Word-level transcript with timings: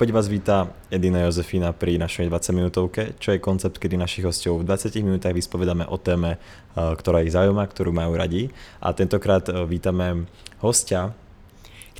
opäť 0.00 0.16
vás 0.16 0.32
vítá 0.32 0.64
Edina 0.88 1.28
Josefína 1.28 1.76
pri 1.76 2.00
našej 2.00 2.32
20 2.32 2.56
minútovke, 2.56 3.12
čo 3.20 3.36
je 3.36 3.44
koncept, 3.44 3.76
kedy 3.76 4.00
našich 4.00 4.24
hostov 4.24 4.64
v 4.64 4.72
20 4.72 4.96
minútach 5.04 5.36
vyspovedáme 5.36 5.84
o 5.84 6.00
téme, 6.00 6.40
eh, 6.40 6.96
ktorá 6.96 7.20
ich 7.20 7.36
zaujíma, 7.36 7.68
ktorú 7.68 7.92
majú 7.92 8.16
radi. 8.16 8.48
A 8.80 8.96
tentokrát 8.96 9.44
eh, 9.52 9.60
vítame 9.68 10.24
hostia, 10.64 11.12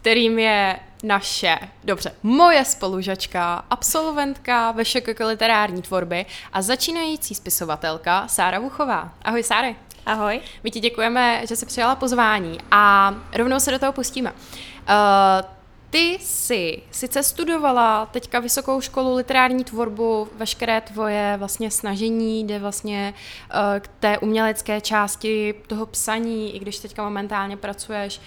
kterým 0.01 0.33
je 0.39 0.81
naše, 1.05 1.57
dobře, 1.85 2.13
moje 2.25 2.65
spolužačka, 2.65 3.69
absolventka 3.69 4.73
VŠKK 4.73 5.21
literární 5.21 5.83
tvorby 5.85 6.25
a 6.53 6.63
začínající 6.63 7.35
spisovatelka 7.35 8.29
Sára 8.33 8.59
Vuchová. 8.59 9.13
Ahoj 9.23 9.43
Sáry. 9.43 9.77
Ahoj. 10.07 10.41
My 10.65 10.71
ti 10.71 10.81
děkujeme, 10.81 11.45
že 11.49 11.57
jsi 11.57 11.67
přijala 11.67 11.95
pozvání 12.01 12.59
a 12.71 13.15
rovnou 13.37 13.61
se 13.61 13.71
do 13.71 13.79
toho 13.79 13.93
pustíme. 13.93 14.33
Uh, 14.33 15.60
ty 15.91 16.19
jsi 16.21 16.83
sice 16.91 17.23
studovala 17.23 18.07
teďka 18.07 18.41
vysokou 18.41 18.81
školu 18.81 19.15
literární 19.15 19.65
tvorbu, 19.65 20.29
veškeré 20.35 20.81
tvoje 20.81 21.35
vlastně 21.37 21.71
snažení 21.71 22.45
jde 22.45 22.59
vlastně 22.59 23.15
uh, 23.15 23.81
k 23.81 23.89
té 23.89 24.19
umělecké 24.19 24.81
části 24.81 25.55
toho 25.67 25.87
psaní, 25.87 26.57
i 26.57 26.59
když 26.59 26.79
teďka 26.79 27.05
momentálně 27.05 27.57
pracuješ 27.57 28.19
uh, 28.19 28.23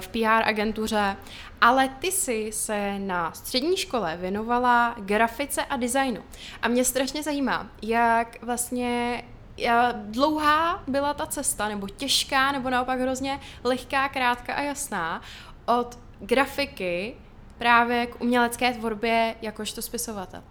v 0.00 0.08
PR 0.08 0.48
agentuře, 0.48 1.16
ale 1.60 1.88
ty 1.88 2.12
jsi 2.12 2.50
se 2.52 2.98
na 2.98 3.32
střední 3.32 3.76
škole 3.76 4.16
věnovala 4.20 4.94
grafice 4.98 5.64
a 5.64 5.76
designu. 5.76 6.22
A 6.62 6.68
mě 6.68 6.84
strašně 6.84 7.22
zajímá, 7.22 7.66
jak 7.82 8.42
vlastně 8.42 9.24
dlouhá 9.92 10.82
byla 10.86 11.14
ta 11.14 11.26
cesta, 11.26 11.68
nebo 11.68 11.88
těžká, 11.88 12.52
nebo 12.52 12.70
naopak 12.70 13.00
hrozně 13.00 13.40
lehká, 13.64 14.08
krátká 14.08 14.54
a 14.54 14.62
jasná 14.62 15.22
od 15.66 16.03
grafiky 16.20 17.14
právě 17.58 18.06
k 18.06 18.20
umělecké 18.20 18.72
tvorbě 18.72 19.34
jakožto 19.42 19.82
spisovatel? 19.82 20.42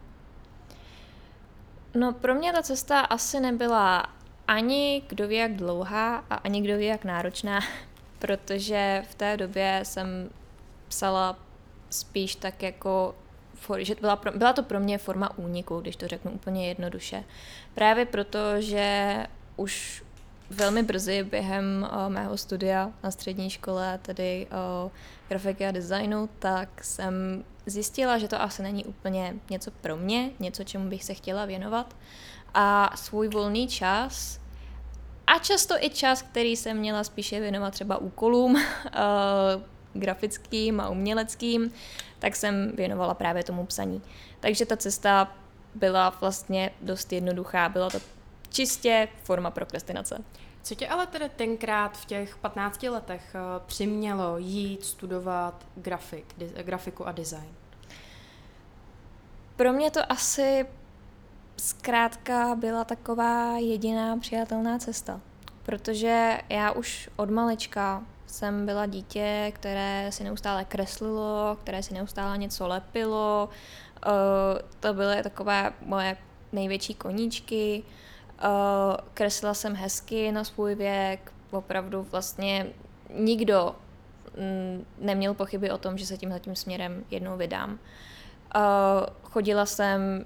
No 1.95 2.13
pro 2.13 2.35
mě 2.35 2.53
ta 2.53 2.61
cesta 2.61 2.99
asi 2.99 3.39
nebyla 3.39 4.05
ani 4.47 5.03
kdo 5.07 5.27
ví 5.27 5.35
jak 5.35 5.53
dlouhá 5.53 6.25
a 6.29 6.35
ani 6.35 6.61
kdo 6.61 6.77
ví 6.77 6.85
jak 6.85 7.05
náročná, 7.05 7.59
protože 8.19 9.03
v 9.09 9.15
té 9.15 9.37
době 9.37 9.79
jsem 9.83 10.29
psala 10.87 11.39
spíš 11.89 12.35
tak 12.35 12.63
jako 12.63 13.15
že 13.77 13.95
byla, 13.95 14.15
pro, 14.15 14.31
byla 14.31 14.53
to 14.53 14.63
pro 14.63 14.79
mě 14.79 14.97
forma 14.97 15.37
úniku, 15.37 15.79
když 15.79 15.95
to 15.95 16.07
řeknu 16.07 16.31
úplně 16.31 16.67
jednoduše. 16.67 17.23
Právě 17.73 18.05
proto, 18.05 18.39
že 18.61 19.17
už 19.55 20.03
velmi 20.49 20.83
brzy 20.83 21.23
během 21.23 21.87
uh, 21.91 22.09
mého 22.09 22.37
studia 22.37 22.91
na 23.03 23.11
střední 23.11 23.49
škole, 23.49 23.99
tedy 24.01 24.47
uh, 24.85 24.91
grafiky 25.29 25.65
a 25.65 25.71
designu, 25.71 26.29
tak 26.39 26.83
jsem 26.83 27.43
zjistila, 27.65 28.17
že 28.17 28.27
to 28.27 28.41
asi 28.41 28.63
není 28.63 28.85
úplně 28.85 29.35
něco 29.49 29.71
pro 29.71 29.97
mě, 29.97 30.31
něco, 30.39 30.63
čemu 30.63 30.89
bych 30.89 31.03
se 31.03 31.13
chtěla 31.13 31.45
věnovat. 31.45 31.95
A 32.53 32.97
svůj 32.97 33.27
volný 33.27 33.67
čas 33.67 34.39
a 35.27 35.39
často 35.39 35.75
i 35.79 35.89
čas, 35.89 36.21
který 36.21 36.57
jsem 36.57 36.77
měla 36.77 37.03
spíše 37.03 37.39
věnovat 37.39 37.71
třeba 37.71 37.97
úkolům 37.97 38.53
uh, 38.53 38.61
grafickým 39.93 40.79
a 40.79 40.89
uměleckým, 40.89 41.71
tak 42.19 42.35
jsem 42.35 42.71
věnovala 42.75 43.13
právě 43.13 43.43
tomu 43.43 43.65
psaní. 43.65 44.01
Takže 44.39 44.65
ta 44.65 44.77
cesta 44.77 45.35
byla 45.75 46.17
vlastně 46.21 46.71
dost 46.81 47.13
jednoduchá, 47.13 47.69
byla 47.69 47.89
to 47.89 47.99
čistě 48.53 49.07
forma 49.23 49.51
prokrastinace. 49.51 50.23
Co 50.63 50.75
tě 50.75 50.87
ale 50.87 51.07
tedy 51.07 51.29
tenkrát 51.29 51.97
v 51.97 52.05
těch 52.05 52.37
15 52.37 52.83
letech 52.83 53.35
eh, 53.35 53.39
přimělo 53.65 54.37
jít 54.37 54.85
studovat 54.85 55.65
grafik, 55.75 56.25
grafiku 56.63 57.07
a 57.07 57.11
design? 57.11 57.49
Pro 59.55 59.73
mě 59.73 59.91
to 59.91 60.11
asi 60.11 60.65
zkrátka 61.57 62.55
byla 62.55 62.83
taková 62.83 63.57
jediná 63.57 64.17
přijatelná 64.17 64.77
cesta. 64.79 65.21
Protože 65.63 66.37
já 66.49 66.71
už 66.71 67.09
od 67.15 67.29
malička 67.29 68.03
jsem 68.25 68.65
byla 68.65 68.85
dítě, 68.85 69.51
které 69.55 70.07
si 70.09 70.23
neustále 70.23 70.65
kreslilo, 70.65 71.57
které 71.61 71.83
si 71.83 71.93
neustále 71.93 72.37
něco 72.37 72.67
lepilo. 72.67 73.49
Eh, 74.05 74.09
to 74.79 74.93
byly 74.93 75.23
takové 75.23 75.73
moje 75.85 76.17
největší 76.51 76.93
koníčky. 76.93 77.83
Uh, 78.43 78.97
kreslila 79.13 79.53
jsem 79.53 79.75
hezky 79.75 80.31
na 80.31 80.43
svůj 80.43 80.75
věk, 80.75 81.33
opravdu 81.51 82.07
vlastně 82.11 82.67
nikdo 83.13 83.75
mm, 84.37 84.85
neměl 84.97 85.33
pochyby 85.33 85.71
o 85.71 85.77
tom, 85.77 85.97
že 85.97 86.05
se 86.05 86.17
tímhle 86.17 86.39
tím 86.39 86.55
směrem 86.55 87.05
jednou 87.11 87.37
vydám. 87.37 87.71
Uh, 87.71 88.59
chodila 89.23 89.65
jsem 89.65 90.25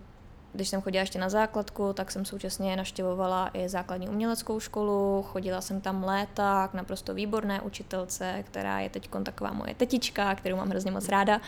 když 0.54 0.70
jsem 0.70 0.82
chodila 0.82 1.02
ještě 1.02 1.20
na 1.20 1.30
základku, 1.30 1.94
tak 1.94 2.12
jsem 2.12 2.26
současně 2.26 2.76
naštěvovala 2.76 3.50
i 3.54 3.70
základní 3.70 4.10
uměleckou 4.10 4.60
školu, 4.60 5.24
chodila 5.24 5.62
jsem 5.62 5.82
tam 5.82 6.04
léta 6.04 6.68
k 6.68 6.74
naprosto 6.74 7.14
výborné 7.14 7.62
učitelce, 7.62 8.44
která 8.48 8.80
je 8.80 8.90
teď 8.90 9.10
taková 9.24 9.54
moje 9.54 9.76
tetička, 9.76 10.36
kterou 10.36 10.58
mám 10.58 10.70
hrozně 10.70 10.92
moc 10.92 11.10
ráda, 11.10 11.36
uh, 11.38 11.44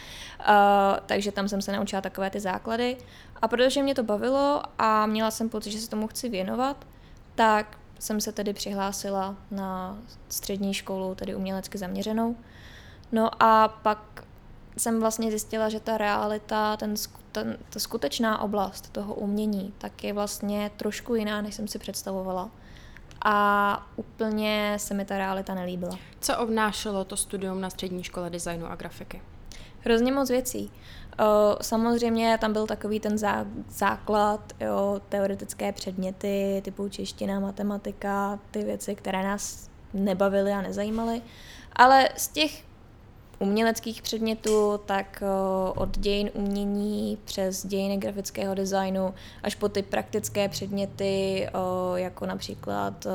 takže 1.06 1.32
tam 1.32 1.48
jsem 1.48 1.62
se 1.62 1.72
naučila 1.72 2.02
takové 2.02 2.30
ty 2.30 2.40
základy. 2.40 2.98
A 3.42 3.48
protože 3.48 3.84
mě 3.84 3.96
to 3.96 4.04
bavilo 4.04 4.64
a 4.78 5.06
měla 5.06 5.32
jsem 5.32 5.50
pocit, 5.50 5.72
že 5.72 5.80
se 5.80 5.90
tomu 5.90 6.08
chci 6.08 6.30
věnovat, 6.30 6.86
tak 7.36 7.78
jsem 8.00 8.22
se 8.22 8.32
tedy 8.32 8.54
přihlásila 8.54 9.36
na 9.52 9.98
střední 10.30 10.74
školu, 10.74 11.16
tedy 11.16 11.36
umělecky 11.36 11.78
zaměřenou. 11.78 12.36
No 13.12 13.44
a 13.44 13.68
pak 13.68 14.24
jsem 14.78 15.00
vlastně 15.00 15.30
zjistila, 15.30 15.70
že 15.70 15.80
ta 15.80 15.98
realita, 15.98 16.78
ten, 16.78 16.94
ten, 17.32 17.58
ta 17.70 17.80
skutečná 17.80 18.42
oblast 18.42 18.90
toho 18.90 19.14
umění, 19.14 19.74
tak 19.78 20.04
je 20.04 20.14
vlastně 20.14 20.72
trošku 20.78 21.16
jiná, 21.16 21.42
než 21.42 21.56
jsem 21.56 21.68
si 21.68 21.80
představovala. 21.80 22.50
A 23.26 23.88
úplně 23.96 24.74
se 24.78 24.94
mi 24.94 25.06
ta 25.06 25.18
realita 25.18 25.54
nelíbila. 25.54 26.00
Co 26.22 26.38
obnášelo 26.38 27.06
to 27.06 27.18
studium 27.18 27.62
na 27.62 27.70
střední 27.70 28.04
škole 28.04 28.30
designu 28.30 28.72
a 28.72 28.76
grafiky? 28.76 29.22
Hrozně 29.82 30.12
moc 30.12 30.30
věcí. 30.30 30.72
Samozřejmě 31.62 32.38
tam 32.42 32.54
byl 32.54 32.68
takový 32.68 33.00
ten 33.00 33.18
základ, 33.70 34.54
jo, 34.60 35.02
teoretické 35.10 35.72
předměty 35.72 36.62
typu 36.66 36.90
čeština, 36.90 37.40
matematika, 37.40 38.40
ty 38.52 38.64
věci, 38.64 38.96
které 38.96 39.24
nás 39.24 39.70
nebavily 39.94 40.52
a 40.52 40.62
nezajímaly. 40.62 41.22
Ale 41.74 42.10
z 42.18 42.28
těch 42.28 42.64
uměleckých 43.40 44.02
předmětů, 44.02 44.80
tak 44.86 45.24
od 45.76 45.98
dějin 45.98 46.30
umění 46.34 47.18
přes 47.26 47.66
dějiny 47.66 47.98
grafického 47.98 48.56
designu 48.56 49.14
až 49.44 49.56
po 49.56 49.70
ty 49.70 49.82
praktické 49.84 50.50
předměty, 50.50 51.48
jako 51.96 52.26
například 52.26 53.08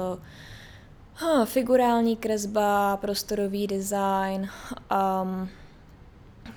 figurální 1.44 2.16
kresba, 2.16 2.96
prostorový 2.96 3.66
design. 3.66 4.48
Um, 5.22 5.48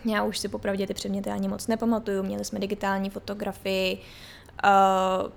já 0.05 0.23
už 0.23 0.37
si 0.37 0.47
popravdě 0.47 0.87
ty 0.87 0.93
předměty 0.93 1.29
ani 1.29 1.47
moc 1.47 1.67
nepamatuju. 1.67 2.23
Měli 2.23 2.45
jsme 2.45 2.59
digitální 2.59 3.09
fotografii, 3.09 3.97
uh, 4.63 5.31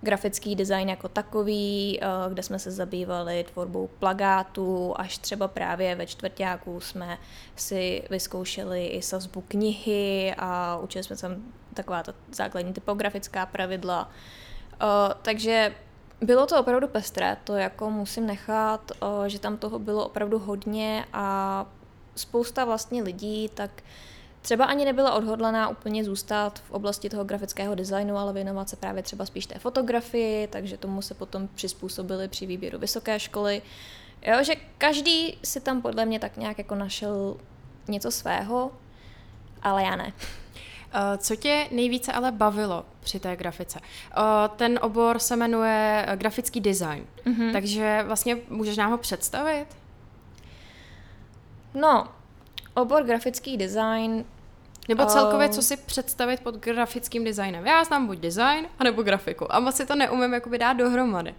grafický 0.00 0.56
design 0.56 0.88
jako 0.88 1.08
takový, 1.08 1.98
eh, 2.02 2.06
kde 2.28 2.42
jsme 2.42 2.58
se 2.58 2.70
zabývali 2.70 3.44
tvorbou 3.52 3.86
plagátů, 3.98 4.94
až 4.96 5.18
třeba 5.18 5.48
právě 5.48 5.94
ve 5.94 6.06
čtvrtáku 6.06 6.80
jsme 6.80 7.18
si 7.56 8.02
vyzkoušeli 8.10 8.86
i 8.86 9.02
sazbu 9.02 9.44
knihy 9.48 10.34
a 10.38 10.78
učili 10.82 11.04
jsme 11.04 11.16
tam 11.16 11.36
taková 11.74 12.02
ta 12.02 12.14
základní 12.32 12.72
typografická 12.72 13.46
pravidla. 13.46 14.10
Eh, 14.82 15.14
takže 15.22 15.74
bylo 16.20 16.46
to 16.46 16.60
opravdu 16.60 16.88
pestré, 16.88 17.36
to 17.44 17.56
jako 17.56 17.90
musím 17.90 18.26
nechat, 18.26 18.92
eh, 18.92 19.28
že 19.28 19.38
tam 19.38 19.56
toho 19.56 19.78
bylo 19.78 20.06
opravdu 20.06 20.38
hodně 20.38 21.04
a 21.12 21.66
spousta 22.16 22.64
vlastně 22.64 23.02
lidí, 23.02 23.50
tak 23.54 23.70
třeba 24.46 24.64
ani 24.64 24.84
nebyla 24.84 25.12
odhodlaná 25.12 25.68
úplně 25.68 26.04
zůstat 26.04 26.58
v 26.58 26.70
oblasti 26.70 27.08
toho 27.08 27.24
grafického 27.24 27.74
designu, 27.74 28.16
ale 28.16 28.32
věnovat 28.32 28.68
se 28.68 28.76
právě 28.76 29.02
třeba 29.02 29.26
spíš 29.26 29.46
té 29.46 29.58
fotografii, 29.58 30.46
takže 30.46 30.76
tomu 30.76 31.02
se 31.02 31.14
potom 31.14 31.48
přizpůsobili 31.54 32.28
při 32.28 32.46
výběru 32.46 32.78
vysoké 32.78 33.20
školy. 33.20 33.62
Jo, 34.22 34.44
že 34.44 34.54
každý 34.78 35.38
si 35.44 35.60
tam 35.60 35.82
podle 35.82 36.06
mě 36.06 36.18
tak 36.18 36.36
nějak 36.36 36.58
jako 36.58 36.74
našel 36.74 37.36
něco 37.88 38.10
svého, 38.10 38.72
ale 39.62 39.82
já 39.82 39.96
ne. 39.96 40.12
Eh, 40.94 41.18
co 41.18 41.36
tě 41.36 41.68
nejvíce 41.70 42.12
ale 42.12 42.32
bavilo 42.32 42.84
při 43.00 43.20
té 43.20 43.36
grafice? 43.36 43.80
Eh, 43.82 44.22
ten 44.56 44.78
obor 44.82 45.18
se 45.18 45.36
jmenuje 45.36 46.04
eh, 46.08 46.16
grafický 46.16 46.60
design, 46.60 47.06
mm-hmm. 47.24 47.52
takže 47.52 48.02
vlastně 48.06 48.36
můžeš 48.48 48.76
nám 48.76 48.90
ho 48.90 48.98
představit? 48.98 49.66
No, 51.74 52.08
obor 52.74 53.04
grafický 53.04 53.56
design 53.56 54.24
nebo 54.88 55.06
celkově, 55.06 55.48
co 55.48 55.62
si 55.62 55.76
představit 55.76 56.40
pod 56.40 56.54
grafickým 56.54 57.24
designem. 57.24 57.66
Já 57.66 57.84
znám 57.84 58.06
buď 58.06 58.18
design, 58.18 58.66
anebo 58.78 59.02
grafiku. 59.02 59.54
A 59.54 59.60
moc 59.60 59.76
si 59.76 59.86
to 59.86 59.94
neumím 59.94 60.34
jakoby 60.34 60.58
dát 60.58 60.72
dohromady. 60.72 61.34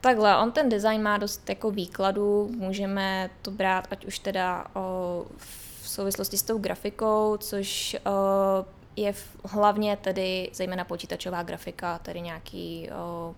Takhle, 0.00 0.36
on 0.36 0.52
ten 0.52 0.68
design 0.68 1.02
má 1.02 1.18
dost 1.18 1.48
jako 1.48 1.70
výkladu, 1.70 2.50
můžeme 2.56 3.30
to 3.42 3.50
brát 3.50 3.88
ať 3.90 4.04
už 4.04 4.18
teda 4.18 4.64
o, 4.74 5.26
v 5.36 5.88
souvislosti 5.88 6.38
s 6.38 6.42
tou 6.42 6.58
grafikou, 6.58 7.36
což 7.36 7.96
uh, 8.06 8.66
je 8.96 9.12
v, 9.12 9.36
hlavně 9.44 9.96
tedy 9.96 10.50
zejména 10.52 10.84
počítačová 10.84 11.42
grafika, 11.42 11.98
tedy 11.98 12.20
nějaký 12.20 12.90
uh, 13.28 13.34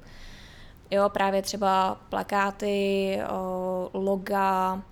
jo, 0.90 1.08
právě 1.08 1.42
třeba 1.42 2.00
plakáty, 2.08 3.18
uh, 3.30 4.04
loga, 4.04 4.82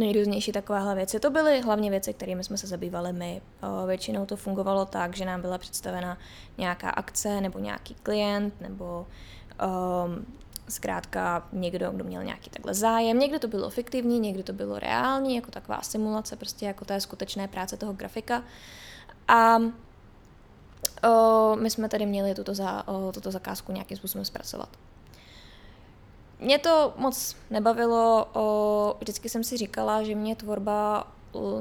nejrůznější 0.00 0.52
takovéhle 0.52 0.94
věci. 0.94 1.20
To 1.20 1.30
byly 1.30 1.60
hlavně 1.60 1.90
věci, 1.90 2.14
kterými 2.14 2.44
jsme 2.44 2.56
se 2.56 2.66
zabývali 2.66 3.12
my. 3.12 3.42
Většinou 3.86 4.26
to 4.26 4.36
fungovalo 4.36 4.84
tak, 4.84 5.16
že 5.16 5.24
nám 5.24 5.40
byla 5.40 5.58
představena 5.58 6.18
nějaká 6.58 6.90
akce 6.90 7.40
nebo 7.40 7.58
nějaký 7.58 7.94
klient 7.94 8.60
nebo 8.60 9.06
um, 10.06 10.26
zkrátka 10.68 11.48
někdo, 11.52 11.90
kdo 11.90 12.04
měl 12.04 12.24
nějaký 12.24 12.50
takhle 12.50 12.74
zájem. 12.74 13.18
Někdy 13.18 13.38
to 13.38 13.48
bylo 13.48 13.70
fiktivní, 13.70 14.20
někdy 14.20 14.42
to 14.42 14.52
bylo 14.52 14.78
reální, 14.78 15.36
jako 15.36 15.50
taková 15.50 15.82
simulace, 15.82 16.36
prostě 16.36 16.66
jako 16.66 16.84
té 16.84 17.00
skutečné 17.00 17.48
práce 17.48 17.76
toho 17.76 17.92
grafika. 17.92 18.42
A 19.28 19.58
o, 21.08 21.56
my 21.56 21.70
jsme 21.70 21.88
tady 21.88 22.06
měli 22.06 22.34
tuto, 22.34 22.54
za, 22.54 22.88
o, 22.88 23.12
tuto 23.12 23.30
zakázku 23.30 23.72
nějakým 23.72 23.96
způsobem 23.96 24.24
zpracovat. 24.24 24.68
Mě 26.40 26.58
to 26.58 26.92
moc 26.96 27.36
nebavilo, 27.50 28.26
o, 28.32 28.96
vždycky 29.00 29.28
jsem 29.28 29.44
si 29.44 29.56
říkala, 29.56 30.02
že 30.02 30.14
mě 30.14 30.36
tvorba 30.36 31.06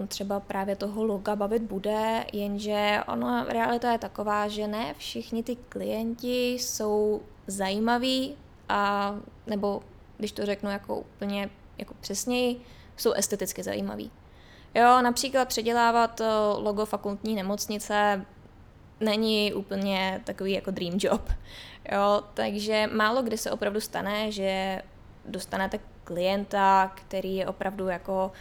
třeba 0.07 0.39
právě 0.39 0.75
toho 0.75 1.03
loga 1.03 1.35
bavit 1.35 1.61
bude, 1.61 2.25
jenže 2.33 2.99
ono, 3.07 3.45
realita 3.47 3.91
je 3.91 3.97
taková, 3.97 4.47
že 4.47 4.67
ne 4.67 4.93
všichni 4.97 5.43
ty 5.43 5.55
klienti 5.55 6.53
jsou 6.53 7.21
zajímaví 7.47 8.35
a 8.69 9.15
nebo 9.47 9.83
když 10.17 10.31
to 10.31 10.45
řeknu 10.45 10.69
jako 10.69 10.95
úplně 10.95 11.49
jako 11.77 11.93
přesněji, 11.99 12.61
jsou 12.97 13.11
esteticky 13.11 13.63
zajímaví. 13.63 14.11
Jo, 14.75 15.01
například 15.01 15.47
předělávat 15.47 16.21
logo 16.57 16.85
fakultní 16.85 17.35
nemocnice 17.35 18.25
není 18.99 19.53
úplně 19.53 20.21
takový 20.23 20.51
jako 20.51 20.71
dream 20.71 20.97
job. 20.97 21.31
Jo, 21.91 22.23
takže 22.33 22.89
málo 22.93 23.21
kdy 23.21 23.37
se 23.37 23.51
opravdu 23.51 23.81
stane, 23.81 24.31
že 24.31 24.81
dostanete 25.25 25.79
klienta, 26.03 26.91
který 26.95 27.35
je 27.35 27.47
opravdu 27.47 27.87
jako 27.87 28.31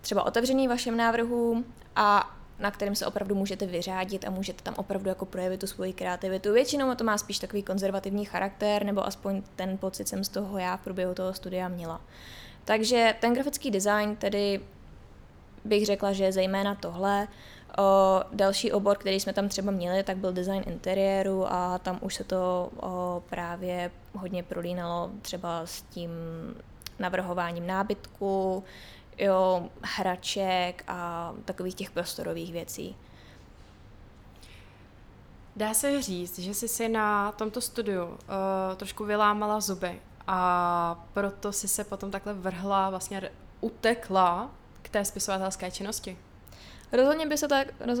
třeba 0.00 0.22
otevřený 0.22 0.68
vašim 0.68 0.96
návrhům 0.96 1.64
a 1.96 2.36
na 2.58 2.70
kterém 2.70 2.94
se 2.94 3.06
opravdu 3.06 3.34
můžete 3.34 3.66
vyřádit 3.66 4.24
a 4.24 4.30
můžete 4.30 4.62
tam 4.62 4.74
opravdu 4.76 5.08
jako 5.08 5.26
projevit 5.26 5.60
tu 5.60 5.66
svoji 5.66 5.92
kreativitu. 5.92 6.52
Většinou 6.52 6.94
to 6.94 7.04
má 7.04 7.18
spíš 7.18 7.38
takový 7.38 7.62
konzervativní 7.62 8.24
charakter, 8.24 8.84
nebo 8.84 9.06
aspoň 9.06 9.42
ten 9.56 9.78
pocit 9.78 10.08
jsem 10.08 10.24
z 10.24 10.28
toho 10.28 10.58
já 10.58 10.76
v 10.76 10.80
průběhu 10.80 11.14
toho 11.14 11.34
studia 11.34 11.68
měla. 11.68 12.00
Takže 12.64 13.14
ten 13.20 13.34
grafický 13.34 13.70
design 13.70 14.16
tedy 14.16 14.60
bych 15.64 15.86
řekla, 15.86 16.12
že 16.12 16.32
zejména 16.32 16.74
tohle. 16.74 17.28
O, 17.78 18.22
další 18.32 18.72
obor, 18.72 18.96
který 18.96 19.20
jsme 19.20 19.32
tam 19.32 19.48
třeba 19.48 19.72
měli, 19.72 20.02
tak 20.02 20.16
byl 20.16 20.32
design 20.32 20.62
interiéru 20.66 21.52
a 21.52 21.78
tam 21.78 21.98
už 22.02 22.14
se 22.14 22.24
to 22.24 22.70
o, 22.76 23.22
právě 23.28 23.90
hodně 24.12 24.42
prolínalo 24.42 25.10
třeba 25.22 25.66
s 25.66 25.82
tím 25.82 26.10
navrhováním 26.98 27.66
nábytku, 27.66 28.64
jo, 29.18 29.68
hraček 29.82 30.84
a 30.88 31.32
takových 31.44 31.74
těch 31.74 31.90
prostorových 31.90 32.52
věcí. 32.52 32.96
Dá 35.56 35.74
se 35.74 36.02
říct, 36.02 36.38
že 36.38 36.54
jsi 36.54 36.68
si 36.68 36.88
na 36.88 37.32
tomto 37.32 37.60
studiu 37.60 38.04
uh, 38.04 38.16
trošku 38.76 39.04
vylámala 39.04 39.60
zuby 39.60 40.00
a 40.26 41.04
proto 41.12 41.52
si 41.52 41.68
se 41.68 41.84
potom 41.84 42.10
takhle 42.10 42.34
vrhla, 42.34 42.90
vlastně 42.90 43.30
utekla 43.60 44.50
k 44.82 44.88
té 44.88 45.04
spisovatelské 45.04 45.70
činnosti? 45.70 46.18
Rozhodně 46.92 47.26
by 47.26 47.38
se 47.38 47.48
tak, 47.48 47.68
roz, 47.80 47.98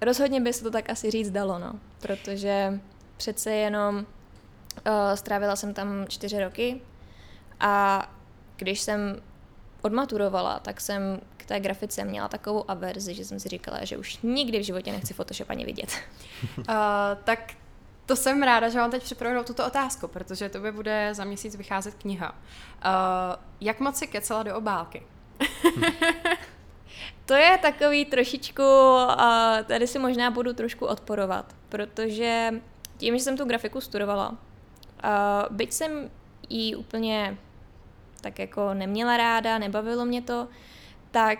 rozhodně 0.00 0.40
by 0.40 0.52
se 0.52 0.62
to 0.62 0.70
tak 0.70 0.90
asi 0.90 1.10
říct 1.10 1.30
dalo, 1.30 1.58
no, 1.58 1.72
protože 2.00 2.80
přece 3.16 3.52
jenom 3.52 3.96
uh, 3.96 4.04
strávila 5.14 5.56
jsem 5.56 5.74
tam 5.74 6.06
čtyři 6.08 6.44
roky 6.44 6.80
a 7.60 8.04
když 8.56 8.80
jsem 8.80 9.22
odmaturovala, 9.82 10.58
tak 10.58 10.80
jsem 10.80 11.20
k 11.36 11.46
té 11.46 11.60
grafice 11.60 12.04
měla 12.04 12.28
takovou 12.28 12.70
averzi, 12.70 13.14
že 13.14 13.24
jsem 13.24 13.40
si 13.40 13.48
říkala, 13.48 13.84
že 13.84 13.96
už 13.96 14.18
nikdy 14.22 14.58
v 14.58 14.64
životě 14.64 14.92
nechci 14.92 15.14
Photoshop 15.14 15.50
ani 15.50 15.64
vidět. 15.64 15.90
uh, 16.58 16.64
tak 17.24 17.54
to 18.06 18.16
jsem 18.16 18.42
ráda, 18.42 18.68
že 18.68 18.78
vám 18.78 18.90
teď 18.90 19.02
připravenou 19.02 19.42
tuto 19.42 19.66
otázku, 19.66 20.08
protože 20.08 20.48
to 20.48 20.60
by 20.60 20.72
bude 20.72 21.14
za 21.14 21.24
měsíc 21.24 21.56
vycházet 21.56 21.94
kniha. 21.94 22.30
Uh, 22.30 22.36
jak 23.60 23.80
moc 23.80 23.96
si 23.96 24.06
kecela 24.06 24.42
do 24.42 24.56
obálky? 24.56 25.02
to 27.26 27.34
je 27.34 27.58
takový 27.58 28.04
trošičku, 28.04 28.62
tady 29.66 29.86
si 29.86 29.98
možná 29.98 30.30
budu 30.30 30.52
trošku 30.52 30.86
odporovat, 30.86 31.56
protože 31.68 32.50
tím, 32.96 33.18
že 33.18 33.24
jsem 33.24 33.36
tu 33.36 33.44
grafiku 33.44 33.80
studovala, 33.80 34.36
byť 35.50 35.72
jsem 35.72 36.10
ji 36.48 36.76
úplně 36.76 37.38
tak 38.20 38.38
jako 38.38 38.74
neměla 38.74 39.16
ráda, 39.16 39.58
nebavilo 39.58 40.04
mě 40.04 40.22
to, 40.22 40.48
tak 41.10 41.38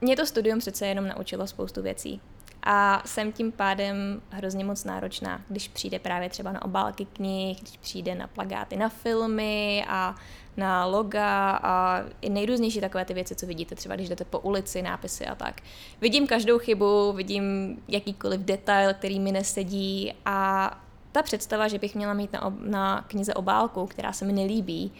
mě 0.00 0.16
to 0.16 0.26
studium 0.26 0.58
přece 0.58 0.86
jenom 0.86 1.08
naučilo 1.08 1.46
spoustu 1.46 1.82
věcí. 1.82 2.20
A 2.62 3.02
jsem 3.06 3.32
tím 3.32 3.52
pádem 3.52 4.22
hrozně 4.30 4.64
moc 4.64 4.84
náročná, 4.84 5.42
když 5.48 5.68
přijde 5.68 5.98
právě 5.98 6.28
třeba 6.28 6.52
na 6.52 6.64
obálky 6.64 7.04
knih, 7.04 7.60
když 7.60 7.76
přijde 7.76 8.14
na 8.14 8.26
plagáty 8.26 8.76
na 8.76 8.88
filmy 8.88 9.84
a 9.88 10.14
na 10.56 10.86
loga 10.86 11.50
a 11.62 12.04
i 12.20 12.30
nejrůznější 12.30 12.80
takové 12.80 13.04
ty 13.04 13.14
věci, 13.14 13.34
co 13.34 13.46
vidíte, 13.46 13.74
třeba 13.74 13.94
když 13.94 14.08
jdete 14.08 14.24
po 14.24 14.38
ulici, 14.38 14.82
nápisy 14.82 15.26
a 15.26 15.34
tak. 15.34 15.60
Vidím 16.00 16.26
každou 16.26 16.58
chybu, 16.58 17.12
vidím 17.12 17.76
jakýkoliv 17.88 18.40
detail, 18.40 18.94
který 18.94 19.20
mi 19.20 19.32
nesedí 19.32 20.14
a 20.26 20.70
ta 21.12 21.22
představa, 21.22 21.68
že 21.68 21.78
bych 21.78 21.94
měla 21.94 22.14
mít 22.14 22.32
na, 22.32 22.44
ob- 22.44 22.60
na 22.60 23.04
knize 23.08 23.34
obálku, 23.34 23.86
která 23.86 24.12
se 24.12 24.24
mi 24.24 24.32
nelíbí, 24.32 24.92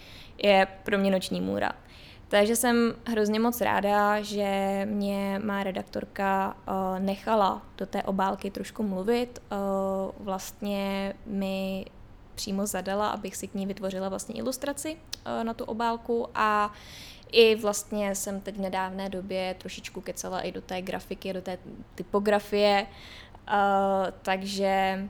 je 0.42 0.66
pro 0.82 0.98
mě 0.98 1.10
noční 1.10 1.40
můra. 1.40 1.72
Takže 2.28 2.56
jsem 2.56 2.94
hrozně 3.06 3.40
moc 3.40 3.60
ráda, 3.60 4.20
že 4.20 4.82
mě 4.90 5.40
má 5.44 5.64
redaktorka 5.64 6.56
uh, 6.68 6.98
nechala 6.98 7.62
do 7.78 7.86
té 7.86 8.02
obálky 8.02 8.50
trošku 8.50 8.82
mluvit. 8.82 9.42
Uh, 9.52 10.24
vlastně 10.24 11.14
mi 11.26 11.84
přímo 12.42 12.66
zadala, 12.66 13.08
abych 13.08 13.36
si 13.36 13.48
k 13.48 13.54
ní 13.54 13.66
vytvořila 13.66 14.08
vlastně 14.08 14.34
ilustraci 14.34 14.96
uh, 14.96 15.44
na 15.44 15.54
tu 15.54 15.64
obálku 15.64 16.28
a 16.34 16.72
i 17.32 17.54
vlastně 17.54 18.14
jsem 18.14 18.40
teď 18.40 18.56
v 18.56 18.60
nedávné 18.60 19.08
době 19.08 19.54
trošičku 19.58 20.00
kecala 20.00 20.40
i 20.40 20.52
do 20.52 20.60
té 20.60 20.82
grafiky, 20.82 21.32
do 21.32 21.42
té 21.42 21.58
typografie, 21.94 22.86
uh, 22.86 23.54
takže 24.22 25.04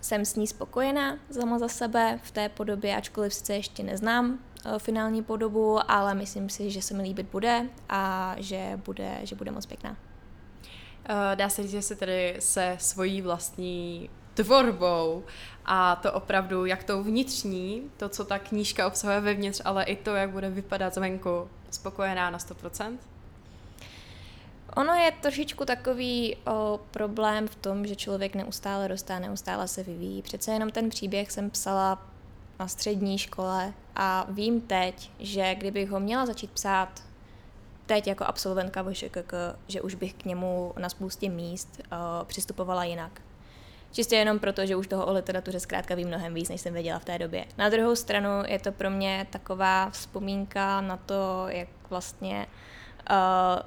jsem 0.00 0.24
s 0.24 0.36
ní 0.36 0.46
spokojená 0.46 1.18
sama 1.30 1.58
za 1.58 1.68
sebe 1.68 2.18
v 2.22 2.30
té 2.30 2.48
podobě, 2.48 2.96
ačkoliv 2.96 3.34
sice 3.34 3.54
ještě 3.54 3.82
neznám 3.82 4.38
uh, 4.66 4.78
finální 4.78 5.22
podobu, 5.22 5.90
ale 5.90 6.14
myslím 6.14 6.48
si, 6.48 6.70
že 6.70 6.82
se 6.82 6.94
mi 6.94 7.02
líbit 7.02 7.26
bude 7.32 7.68
a 7.88 8.34
že 8.38 8.80
bude, 8.84 9.18
že 9.22 9.36
bude 9.36 9.50
moc 9.50 9.66
pěkná. 9.66 9.96
Dá 11.34 11.48
se 11.48 11.62
říct, 11.62 11.70
že 11.70 11.82
se 11.82 11.96
tedy 11.96 12.36
se 12.38 12.76
svojí 12.80 13.22
vlastní 13.22 14.10
tvorbou 14.34 15.24
a 15.64 15.96
to 15.96 16.12
opravdu, 16.12 16.66
jak 16.66 16.84
to 16.84 17.02
vnitřní, 17.02 17.90
to, 17.96 18.08
co 18.08 18.24
ta 18.24 18.38
knížka 18.38 18.86
obsahuje 18.86 19.20
vevnitř, 19.20 19.60
ale 19.64 19.84
i 19.84 19.96
to, 19.96 20.14
jak 20.14 20.30
bude 20.30 20.50
vypadat 20.50 20.94
zvenku, 20.94 21.48
spokojená 21.70 22.30
na 22.30 22.38
100%? 22.38 22.96
Ono 24.76 24.94
je 24.94 25.12
trošičku 25.12 25.64
takový 25.64 26.36
o, 26.46 26.80
problém 26.90 27.48
v 27.48 27.54
tom, 27.54 27.86
že 27.86 27.96
člověk 27.96 28.34
neustále 28.34 28.88
roste, 28.88 29.20
neustále 29.20 29.68
se 29.68 29.82
vyvíjí. 29.82 30.22
Přece 30.22 30.52
jenom 30.52 30.70
ten 30.70 30.90
příběh 30.90 31.30
jsem 31.30 31.50
psala 31.50 32.02
na 32.58 32.68
střední 32.68 33.18
škole 33.18 33.72
a 33.96 34.26
vím 34.28 34.60
teď, 34.60 35.10
že 35.18 35.54
kdybych 35.54 35.90
ho 35.90 36.00
měla 36.00 36.26
začít 36.26 36.50
psát 36.50 37.02
teď 37.86 38.06
jako 38.06 38.24
absolventka 38.24 38.82
VŠKK, 38.82 39.34
že 39.68 39.82
už 39.82 39.94
bych 39.94 40.14
k 40.14 40.24
němu 40.24 40.72
na 40.78 40.88
spoustě 40.88 41.28
míst 41.28 41.80
o, 41.92 42.24
přistupovala 42.24 42.84
jinak. 42.84 43.20
Čistě 43.94 44.16
jenom 44.16 44.38
proto, 44.38 44.66
že 44.66 44.76
už 44.76 44.86
toho 44.86 45.06
o 45.06 45.12
literatuře 45.12 45.60
zkrátka 45.60 45.94
vím 45.94 46.08
mnohem 46.08 46.34
víc, 46.34 46.48
než 46.48 46.60
jsem 46.60 46.72
věděla 46.72 46.98
v 46.98 47.04
té 47.04 47.18
době. 47.18 47.44
Na 47.58 47.68
druhou 47.68 47.96
stranu 47.96 48.28
je 48.46 48.58
to 48.58 48.72
pro 48.72 48.90
mě 48.90 49.26
taková 49.30 49.90
vzpomínka 49.90 50.80
na 50.80 50.96
to, 50.96 51.44
jak 51.48 51.68
vlastně 51.90 52.46
uh, 53.10 53.16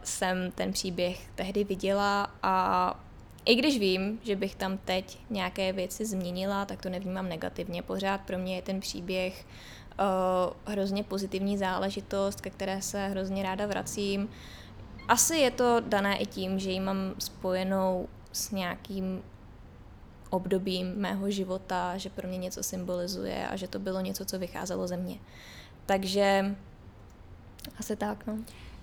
jsem 0.04 0.52
ten 0.52 0.72
příběh 0.74 1.30
tehdy 1.36 1.64
viděla 1.64 2.32
a 2.44 3.00
i 3.46 3.56
když 3.56 3.80
vím, 3.80 4.20
že 4.24 4.36
bych 4.36 4.56
tam 4.56 4.78
teď 4.78 5.20
nějaké 5.30 5.74
věci 5.74 6.06
změnila, 6.06 6.66
tak 6.66 6.82
to 6.82 6.90
nevnímám 6.90 7.30
negativně. 7.30 7.82
Pořád 7.82 8.22
pro 8.22 8.38
mě 8.38 8.56
je 8.56 8.62
ten 8.62 8.80
příběh 8.80 9.46
uh, 10.00 10.74
hrozně 10.74 11.04
pozitivní 11.04 11.58
záležitost, 11.58 12.42
ke 12.42 12.50
které 12.50 12.82
se 12.82 13.08
hrozně 13.08 13.44
ráda 13.44 13.66
vracím. 13.66 14.30
Asi 15.08 15.38
je 15.38 15.52
to 15.52 15.80
dané 15.80 16.18
i 16.18 16.26
tím, 16.26 16.60
že 16.60 16.72
ji 16.72 16.80
mám 16.80 17.14
spojenou 17.20 18.08
s 18.32 18.52
nějakým 18.52 19.24
obdobím 20.30 20.96
mého 20.96 21.32
života, 21.32 21.98
že 21.98 22.10
pro 22.10 22.28
mě 22.28 22.38
něco 22.38 22.64
symbolizuje 22.64 23.48
a 23.48 23.56
že 23.56 23.68
to 23.68 23.80
bylo 23.80 24.02
něco, 24.02 24.26
co 24.26 24.40
vycházelo 24.40 24.88
ze 24.88 24.98
mě. 24.98 25.20
Takže 25.86 26.56
asi 27.80 27.96
tak, 27.96 28.28
no. 28.28 28.38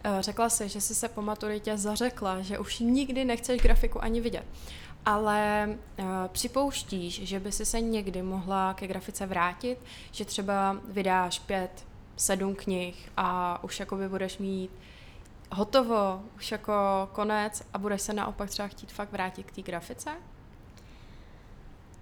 Eh, 0.04 0.22
řekla 0.22 0.48
jsi, 0.48 0.68
že 0.68 0.80
jsi 0.80 0.94
se 0.94 1.08
po 1.08 1.22
maturitě 1.22 1.76
zařekla, 1.76 2.40
že 2.40 2.58
už 2.58 2.78
nikdy 2.78 3.24
nechceš 3.24 3.62
grafiku 3.62 4.04
ani 4.04 4.20
vidět. 4.20 4.44
Ale 5.06 5.68
uh, 5.98 6.04
připouštíš, 6.28 7.22
že 7.22 7.40
by 7.40 7.52
si 7.52 7.66
se 7.66 7.80
někdy 7.80 8.22
mohla 8.22 8.74
ke 8.74 8.86
grafice 8.86 9.26
vrátit, 9.26 9.78
že 10.12 10.24
třeba 10.24 10.76
vydáš 10.88 11.38
pět, 11.38 11.86
sedm 12.16 12.54
knih 12.54 13.10
a 13.16 13.58
už 13.64 13.80
jakoby 13.80 14.08
budeš 14.08 14.38
mít 14.38 14.70
hotovo, 15.52 16.22
už 16.36 16.52
jako 16.52 16.72
konec 17.12 17.62
a 17.72 17.78
budeš 17.78 18.02
se 18.02 18.12
naopak 18.12 18.50
třeba 18.50 18.68
chtít 18.68 18.92
fakt 18.92 19.12
vrátit 19.12 19.42
k 19.42 19.52
té 19.52 19.62
grafice? 19.62 20.10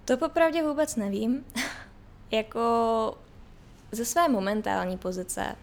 To 0.05 0.17
popravdě 0.17 0.63
vůbec 0.63 0.95
nevím. 0.95 1.45
jako 2.31 3.17
ze 3.91 4.05
své 4.05 4.27
momentální 4.27 4.97
pozice, 4.97 5.55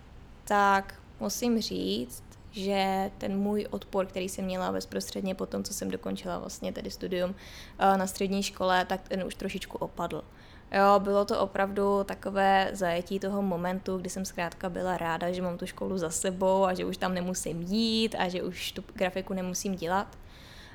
tak 0.45 0.95
musím 1.21 1.61
říct, 1.61 2.23
že 2.51 3.11
ten 3.19 3.39
můj 3.39 3.67
odpor, 3.71 4.07
který 4.07 4.29
jsem 4.29 4.45
měla 4.45 4.73
bezprostředně 4.73 5.35
po 5.35 5.47
tom, 5.47 5.65
co 5.65 5.75
jsem 5.75 5.91
dokončila 5.91 6.39
vlastně 6.39 6.73
tedy 6.73 6.91
studium 6.91 7.35
eh, 7.79 7.97
na 7.97 8.07
střední 8.07 8.43
škole, 8.43 8.85
tak 8.85 9.09
ten 9.09 9.25
už 9.25 9.35
trošičku 9.35 9.79
opadl. 9.79 10.25
Jo, 10.73 10.99
bylo 10.99 11.25
to 11.25 11.41
opravdu 11.41 12.05
takové 12.05 12.71
zajetí 12.73 13.19
toho 13.19 13.43
momentu, 13.43 13.99
kdy 13.99 14.11
jsem 14.11 14.25
zkrátka 14.25 14.69
byla 14.69 14.97
ráda, 14.97 15.33
že 15.33 15.43
mám 15.43 15.59
tu 15.59 15.67
školu 15.67 15.99
za 15.99 16.11
sebou 16.11 16.65
a 16.65 16.75
že 16.75 16.85
už 16.85 16.97
tam 16.97 17.15
nemusím 17.15 17.63
jít 17.63 18.15
a 18.19 18.29
že 18.29 18.43
už 18.43 18.73
tu 18.73 18.85
grafiku 18.95 19.35
nemusím 19.35 19.75
dělat. 19.75 20.19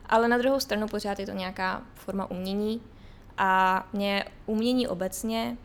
Ale 0.05 0.27
na 0.27 0.37
druhou 0.37 0.59
stranu 0.59 0.87
pořád 0.87 1.19
je 1.19 1.25
to 1.25 1.31
nějaká 1.31 1.83
forma 1.95 2.31
umění 2.31 2.81
a 3.37 3.83
mě 3.93 4.25
umění 4.45 4.87
obecně, 4.87 5.57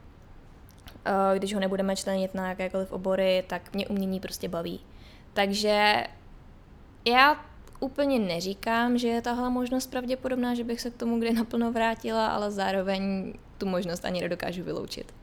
eh, 1.05 1.39
když 1.39 1.55
ho 1.55 1.61
nebudeme 1.61 1.97
členit 1.97 2.35
na 2.35 2.49
jakékoliv 2.49 2.93
obory, 2.93 3.45
tak 3.47 3.75
mě 3.75 3.89
umění 3.89 4.21
prostě 4.21 4.49
baví. 4.49 4.81
Takže 5.33 6.07
já 7.05 7.45
úplně 7.81 8.19
neříkám, 8.19 8.99
že 8.99 9.09
je 9.09 9.23
tahle 9.23 9.50
možnost 9.50 9.87
pravděpodobná, 9.87 10.55
že 10.55 10.65
bych 10.65 10.81
se 10.81 10.91
k 10.91 10.97
tomu 10.97 11.19
kdy 11.19 11.33
naplno 11.33 11.73
vrátila, 11.73 12.27
ale 12.27 12.50
zároveň 12.50 13.33
tu 13.59 13.67
možnost 13.67 14.05
ani 14.05 14.21
nedokážu 14.21 14.62
vyloučit. 14.62 15.15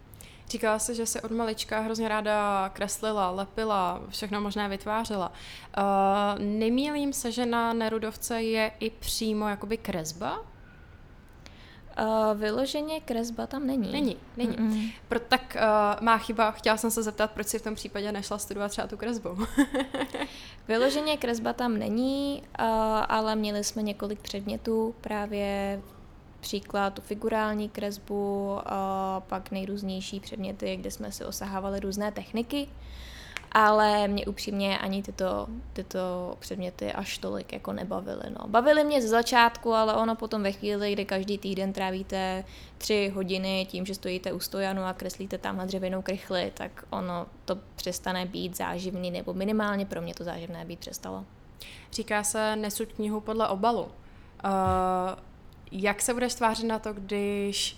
Říkala 0.49 0.79
jsi, 0.79 0.95
že 0.95 1.05
se 1.05 1.21
od 1.21 1.31
malička 1.31 1.79
hrozně 1.79 2.07
ráda 2.07 2.69
kreslila, 2.73 3.31
lepila, 3.31 4.01
všechno 4.09 4.41
možné 4.41 4.69
vytvářela. 4.69 5.31
Uh, 5.77 5.83
nemýlím 6.43 7.13
se, 7.13 7.31
že 7.31 7.45
na 7.45 7.73
Nerudovce 7.73 8.41
je 8.41 8.71
i 8.79 8.89
přímo 8.89 9.47
jakoby 9.47 9.77
kresba? 9.77 10.45
Uh, 11.99 12.37
vyloženě 12.39 12.99
kresba 12.99 13.47
tam 13.47 13.67
není. 13.67 13.91
Není, 13.91 14.17
není. 14.37 14.57
Mm-mm. 14.57 14.91
Pro, 15.09 15.19
tak 15.19 15.57
uh, 15.57 16.03
má 16.03 16.17
chyba, 16.17 16.51
chtěla 16.51 16.77
jsem 16.77 16.91
se 16.91 17.03
zeptat, 17.03 17.31
proč 17.31 17.47
si 17.47 17.59
v 17.59 17.61
tom 17.61 17.75
případě 17.75 18.11
nešla 18.11 18.37
studovat 18.37 18.71
třeba 18.71 18.87
tu 18.87 18.97
kresbu. 18.97 19.29
vyloženě 20.67 21.17
kresba 21.17 21.53
tam 21.53 21.77
není, 21.77 22.43
uh, 22.59 22.65
ale 23.07 23.35
měli 23.35 23.63
jsme 23.63 23.81
několik 23.81 24.19
předmětů, 24.19 24.95
právě 25.01 25.81
příklad 26.39 26.93
tu 26.93 27.01
figurální 27.01 27.69
kresbu, 27.69 28.53
uh, 28.53 28.61
pak 29.27 29.51
nejrůznější 29.51 30.19
předměty, 30.19 30.75
kde 30.75 30.91
jsme 30.91 31.11
si 31.11 31.25
osahávali 31.25 31.79
různé 31.79 32.11
techniky. 32.11 32.63
Uh, 32.63 32.71
ale 33.57 34.07
mě 34.07 34.25
upřímně 34.25 34.77
ani 34.77 35.03
tyto, 35.03 35.47
tyto 35.73 36.35
předměty 36.39 36.93
až 36.93 37.17
tolik 37.17 37.53
jako 37.53 37.73
nebavily. 37.73 38.23
No. 38.39 38.47
Bavily 38.47 38.83
mě 38.83 39.01
ze 39.01 39.07
začátku, 39.07 39.73
ale 39.73 39.95
ono 39.95 40.15
potom 40.15 40.43
ve 40.43 40.51
chvíli, 40.51 40.93
kdy 40.93 41.05
každý 41.05 41.37
týden 41.37 41.73
trávíte 41.73 42.43
tři 42.77 43.11
hodiny 43.15 43.67
tím, 43.69 43.85
že 43.85 43.95
stojíte 43.95 44.31
u 44.33 44.39
stojanu 44.39 44.83
a 44.83 44.93
kreslíte 44.93 45.37
tam 45.37 45.57
na 45.57 45.65
dřevěnou 45.65 46.01
krychli, 46.01 46.51
tak 46.53 46.85
ono 46.89 47.25
to 47.45 47.57
přestane 47.75 48.25
být 48.25 48.57
záživný, 48.57 49.11
nebo 49.11 49.33
minimálně 49.33 49.85
pro 49.85 50.01
mě 50.01 50.13
to 50.13 50.23
záživné 50.23 50.65
být 50.65 50.79
přestalo. 50.79 51.25
Říká 51.91 52.23
se 52.23 52.55
nesuď 52.55 52.93
knihu 52.93 53.21
podle 53.21 53.47
obalu. 53.47 53.83
Uh, 53.83 53.89
jak 55.71 56.01
se 56.01 56.13
budeš 56.13 56.33
tvářit 56.35 56.65
na 56.65 56.79
to, 56.79 56.93
když 56.93 57.77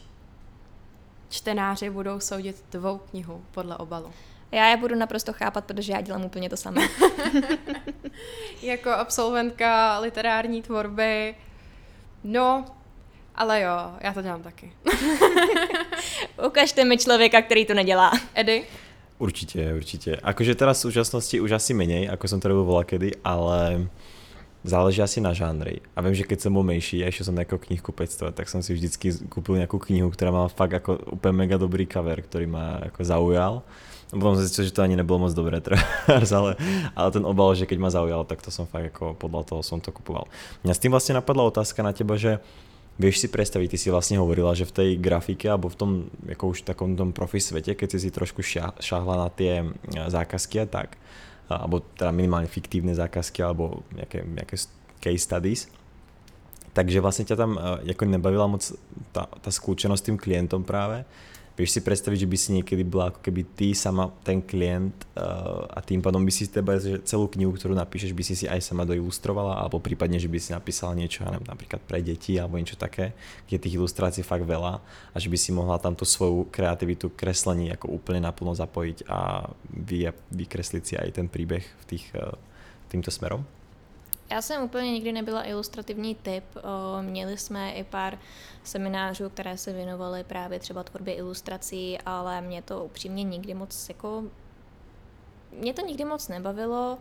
čtenáři 1.29 1.89
budou 1.89 2.19
soudit 2.19 2.61
tvou 2.69 2.97
knihu 2.97 3.43
podle 3.51 3.77
obalu? 3.77 4.11
Já 4.51 4.69
je 4.69 4.77
budu 4.77 4.95
naprosto 4.95 5.33
chápat, 5.33 5.65
protože 5.65 5.93
já 5.93 6.01
dělám 6.01 6.25
úplně 6.25 6.49
to 6.49 6.57
samé. 6.57 6.87
jako 8.61 8.89
absolventka 8.89 9.99
literární 9.99 10.61
tvorby, 10.61 11.35
no, 12.23 12.65
ale 13.35 13.61
jo, 13.61 13.77
já 14.01 14.13
to 14.13 14.21
dělám 14.21 14.43
taky. 14.43 14.73
Ukažte 16.47 16.85
mi 16.85 16.97
člověka, 16.97 17.41
který 17.41 17.65
to 17.65 17.73
nedělá. 17.73 18.11
Edy? 18.33 18.63
Určitě, 19.17 19.73
určitě. 19.75 20.15
Akože 20.23 20.55
teraz 20.55 20.79
v 20.79 20.81
súčasnosti 20.87 21.39
už 21.43 21.51
asi 21.51 21.73
menej, 21.75 22.07
ako 22.07 22.27
som 22.27 22.39
to 22.39 22.47
robil 22.47 22.63
volá 22.63 22.87
kedy, 22.87 23.19
ale 23.19 23.91
záleží 24.69 25.01
asi 25.01 25.21
na 25.21 25.33
žánry. 25.33 25.81
A 25.95 26.01
vím, 26.01 26.15
že 26.15 26.23
keď 26.23 26.39
jsem 26.39 26.53
byl 26.53 26.63
menší 26.63 27.03
a 27.03 27.05
ještě 27.05 27.23
jsem 27.23 27.37
jako 27.37 27.57
knihkupectvo, 27.57 28.31
tak 28.31 28.49
jsem 28.49 28.63
si 28.63 28.73
vždycky 28.73 29.13
koupil 29.29 29.55
nějakou 29.55 29.79
knihu, 29.79 30.09
která 30.09 30.31
má 30.31 30.47
fakt 30.47 30.71
jako 30.71 30.97
úplně 30.97 31.31
mega 31.31 31.57
dobrý 31.57 31.87
cover, 31.87 32.21
který 32.21 32.45
má 32.45 32.79
jako 32.83 33.03
zaujal 33.03 33.61
potom 34.09 34.35
jsem 34.35 34.41
zjistil, 34.45 34.65
že 34.65 34.71
to 34.71 34.81
ani 34.81 34.95
nebylo 34.95 35.19
moc 35.19 35.33
dobré 35.33 35.61
ale, 36.35 36.55
ale 36.95 37.11
ten 37.11 37.25
obal, 37.25 37.53
že 37.55 37.69
keď 37.69 37.77
ma 37.77 37.89
zaujal, 37.93 38.25
tak 38.25 38.41
to 38.41 38.49
som 38.49 38.65
fakt 38.65 38.89
jako 38.89 39.13
podľa 39.13 39.43
toho 39.43 39.61
som 39.61 39.77
to 39.77 39.93
kupoval. 39.93 40.25
Mňa 40.65 40.73
s 40.73 40.81
tým 40.81 40.89
vlastne 40.89 41.13
napadla 41.13 41.45
otázka 41.45 41.85
na 41.85 41.93
teba, 41.93 42.17
že 42.17 42.41
Vieš 42.99 43.23
si 43.23 43.27
predstaviť, 43.31 43.71
ty 43.71 43.77
si 43.79 43.87
vlastne 43.87 44.19
hovorila, 44.19 44.51
že 44.51 44.67
v 44.67 44.75
tej 44.75 44.89
grafike 44.99 45.47
alebo 45.47 45.71
v 45.71 45.79
tom 45.79 45.91
jako 46.27 46.51
už 46.51 46.67
takom 46.67 46.99
tom 46.99 47.15
profi 47.15 47.39
svete, 47.39 47.71
keď 47.71 47.95
si 47.95 47.99
si 48.03 48.09
trošku 48.11 48.43
šahla 48.83 49.15
na 49.15 49.31
tie 49.31 49.63
e, 49.63 49.67
zákazky 50.11 50.59
a 50.59 50.67
tak, 50.67 50.99
alebo 51.49 51.81
teda 51.97 52.13
minimálne 52.13 52.45
fiktívne 52.45 52.93
zákazky 52.93 53.41
alebo 53.41 53.81
nejaké, 53.97 54.21
nejaké 54.21 54.55
case 55.01 55.23
studies, 55.25 55.65
takže 56.77 57.01
vlastne 57.01 57.25
ťa 57.25 57.35
tam 57.37 57.57
jako 57.81 58.03
nebavila 58.05 58.45
moc 58.45 58.61
tá, 59.09 59.25
tá 59.25 59.49
skúčenosť 59.49 60.01
s 60.01 60.07
tým 60.07 60.17
klientom 60.21 60.61
práve, 60.61 61.01
Vieš 61.59 61.75
si 61.75 61.81
predstaviť, 61.83 62.23
že 62.23 62.31
by 62.31 62.37
si 62.39 62.49
niekedy 62.55 62.87
bola 62.87 63.11
ako 63.11 63.19
keby 63.19 63.43
ty 63.51 63.75
sama 63.75 64.07
ten 64.23 64.39
klient 64.39 64.95
uh, 65.19 65.67
a 65.67 65.83
tým 65.83 65.99
pádom 65.99 66.23
by 66.23 66.31
si 66.31 66.47
teba 66.47 66.79
celú 66.79 67.27
knihu, 67.35 67.51
ktorú 67.51 67.75
napíšeš, 67.75 68.15
by 68.15 68.23
si 68.23 68.39
si 68.39 68.45
aj 68.47 68.63
sama 68.63 68.87
doilustrovala, 68.87 69.59
alebo 69.59 69.83
prípadne, 69.83 70.15
že 70.15 70.31
by 70.31 70.39
si 70.39 70.55
napísala 70.55 70.95
niečo, 70.95 71.27
ja 71.27 71.35
neviem, 71.35 71.51
napríklad 71.51 71.83
pre 71.83 71.99
deti 71.99 72.39
alebo 72.39 72.55
niečo 72.55 72.79
také, 72.79 73.11
kde 73.51 73.59
tých 73.59 73.75
ilustrácií 73.75 74.23
fakt 74.23 74.47
veľa 74.47 74.79
a 75.11 75.17
že 75.19 75.27
by 75.27 75.35
si 75.35 75.51
mohla 75.51 75.75
tamto 75.83 76.07
svoju 76.07 76.47
kreativitu 76.47 77.11
kreslení 77.11 77.75
ako 77.75 77.91
úplne 77.91 78.23
naplno 78.23 78.55
zapojiť 78.55 79.11
a 79.11 79.51
vy, 79.67 80.15
vykresliť 80.31 80.83
si 80.87 80.95
aj 80.95 81.11
ten 81.11 81.27
príbeh 81.27 81.67
v 81.67 81.83
tých, 81.91 82.07
uh, 82.15 82.39
týmto 82.87 83.11
smerom? 83.11 83.58
Já 84.31 84.41
jsem 84.41 84.63
úplně 84.63 84.91
nikdy 84.91 85.11
nebyla 85.11 85.47
ilustrativní 85.47 86.15
typ. 86.15 86.43
Měli 87.01 87.37
jsme 87.37 87.71
i 87.71 87.83
pár 87.83 88.19
seminářů, 88.63 89.29
které 89.29 89.57
se 89.57 89.73
věnovaly 89.73 90.23
právě 90.23 90.59
třeba 90.59 90.83
tvorbě 90.83 91.13
ilustrací, 91.13 91.97
ale 92.05 92.41
mě 92.41 92.61
to 92.61 92.85
upřímně 92.85 93.23
nikdy 93.23 93.53
moc 93.53 93.89
jako 93.89 94.23
mě 95.51 95.73
to 95.73 95.81
nikdy 95.81 96.05
moc 96.05 96.27
nebavilo, 96.27 96.97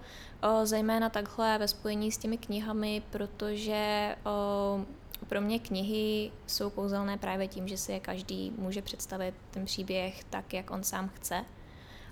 zejména 0.64 1.08
takhle 1.08 1.58
ve 1.58 1.68
spojení 1.68 2.12
s 2.12 2.18
těmi 2.18 2.38
knihami, 2.38 3.02
protože 3.11 4.16
pro 5.28 5.40
mě 5.40 5.58
knihy 5.58 6.32
jsou 6.47 6.70
kouzelné 6.70 7.18
právě 7.18 7.49
tím, 7.49 7.68
že 7.68 7.76
si 7.76 7.92
je 7.92 8.00
každý 8.00 8.52
může 8.58 8.82
představit 8.82 9.35
ten 9.50 9.64
příběh 9.64 10.25
tak, 10.25 10.52
jak 10.54 10.70
on 10.70 10.85
sám 10.85 11.08
chce 11.08 11.44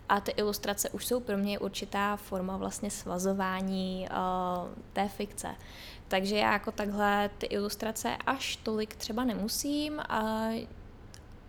a 0.09 0.21
ty 0.21 0.31
ilustrace 0.31 0.91
už 0.91 1.07
jsou 1.07 1.21
pro 1.21 1.39
mě 1.39 1.59
určitá 1.59 2.17
forma 2.17 2.57
vlastně 2.57 2.91
svazování 2.91 4.09
uh, 4.11 4.69
té 4.93 5.09
fikce. 5.09 5.49
Takže 6.09 6.37
já 6.37 6.53
jako 6.53 6.73
takhle 6.73 7.31
ty 7.39 7.47
ilustrace 7.47 8.17
až 8.27 8.57
tolik 8.57 8.97
třeba 8.97 9.25
nemusím 9.25 10.01
a 10.01 10.49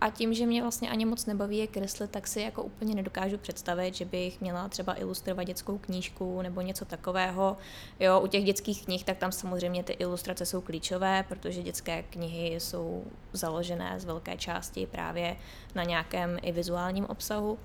a 0.00 0.10
tím, 0.10 0.34
že 0.34 0.46
mě 0.46 0.62
vlastně 0.62 0.90
ani 0.90 1.04
moc 1.04 1.26
nebaví 1.26 1.58
je 1.58 1.66
kreslit, 1.66 2.10
tak 2.10 2.26
si 2.26 2.40
jako 2.40 2.62
úplně 2.62 2.94
nedokážu 2.94 3.38
představit, 3.38 3.94
že 3.94 4.04
bych 4.04 4.40
měla 4.40 4.68
třeba 4.68 5.00
ilustrovat 5.00 5.46
dětskou 5.46 5.78
knížku 5.78 6.42
nebo 6.42 6.60
něco 6.60 6.84
takového. 6.84 7.56
Jo, 8.00 8.20
u 8.20 8.26
těch 8.26 8.44
dětských 8.44 8.84
knih, 8.84 9.04
tak 9.04 9.18
tam 9.18 9.32
samozřejmě 9.32 9.82
ty 9.82 9.92
ilustrace 9.92 10.46
jsou 10.46 10.60
klíčové, 10.60 11.24
protože 11.28 11.62
dětské 11.62 12.02
knihy 12.02 12.60
jsou 12.60 13.04
založené 13.32 14.00
z 14.00 14.04
velké 14.04 14.36
části 14.36 14.86
právě 14.86 15.36
na 15.74 15.84
nějakém 15.84 16.38
i 16.42 16.52
vizuálním 16.52 17.04
obsahu. 17.04 17.52
Uh, 17.52 17.58